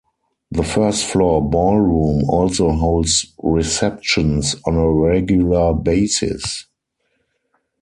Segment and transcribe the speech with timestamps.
[0.49, 6.65] The first floor ballroom also holds receptions on a regular basis.